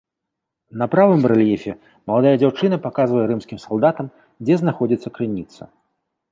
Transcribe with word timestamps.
На 0.81 0.85
правым 0.93 1.19
барэльефе 1.25 1.73
маладая 2.07 2.33
дзяўчына 2.41 2.75
паказвае 2.87 3.25
рымскім 3.35 3.63
салдатам, 3.67 4.11
дзе 4.47 4.53
знаходзіцца 4.65 5.07
крыніца. 5.19 5.63